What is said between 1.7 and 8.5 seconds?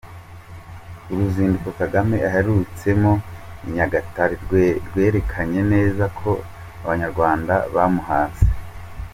Kagame aherutsemo i Nyagatare rwerekanye neza ko abanyarwanda bamuhaze!